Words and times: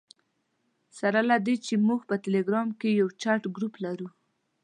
سره 0.99 1.19
له 1.29 1.35
دې 1.45 1.55
چې 1.65 1.73
موږ 1.87 2.01
په 2.09 2.15
ټلګرام 2.23 2.67
کې 2.79 2.89
یو 3.01 3.07
چټ 3.21 3.41
ګروپ 3.55 3.73
لرو. 3.85 4.07